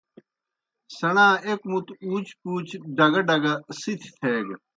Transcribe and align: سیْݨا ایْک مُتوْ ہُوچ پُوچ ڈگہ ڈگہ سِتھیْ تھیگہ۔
سیْݨا 0.95 1.27
ایْک 1.45 1.61
مُتوْ 1.71 1.93
ہُوچ 2.05 2.27
پُوچ 2.41 2.67
ڈگہ 2.97 3.21
ڈگہ 3.27 3.53
سِتھیْ 3.79 4.09
تھیگہ۔ 4.17 4.55